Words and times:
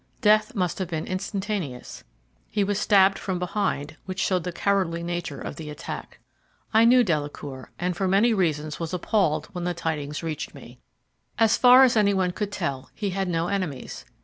Death 0.21 0.55
must 0.55 0.79
have 0.79 0.87
been 0.87 1.05
instantaneous. 1.05 2.03
He 2.49 2.63
was 2.63 2.79
stabbed 2.79 3.19
from 3.19 3.37
behind, 3.37 3.97
which 4.05 4.19
showed 4.19 4.43
the 4.45 4.51
cowardly 4.51 5.03
nature 5.03 5.39
of 5.39 5.57
the 5.57 5.69
attack. 5.69 6.17
I 6.73 6.85
knew 6.85 7.03
Delacour, 7.03 7.69
and 7.77 7.95
for 7.95 8.07
many 8.07 8.33
reasons 8.33 8.79
was 8.79 8.95
appalled 8.95 9.49
when 9.51 9.63
the 9.63 9.75
tidings 9.75 10.23
reached 10.23 10.55
me. 10.55 10.79
As 11.37 11.55
far 11.55 11.83
as 11.83 11.95
any 11.95 12.15
one 12.15 12.31
could 12.31 12.51
tell, 12.51 12.89
he 12.95 13.11
had 13.11 13.27
no 13.27 13.47
enemies. 13.47 14.05